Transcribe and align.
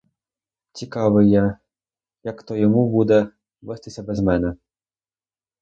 Цікавий 0.73 1.29
я, 1.29 1.57
як 2.23 2.43
то 2.43 2.55
йому 2.55 2.89
буде 2.91 3.27
вестися 3.61 4.03
без 4.03 4.19
мене. 4.19 4.55